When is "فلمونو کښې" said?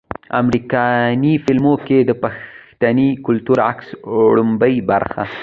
1.45-1.99